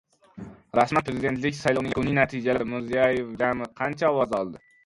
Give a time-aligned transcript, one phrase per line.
[0.77, 1.03] Rasman!
[1.09, 4.69] Prezidentlik saylovining yakuniy natijalari: Mirziyoyev jami qancha ovoz oldi?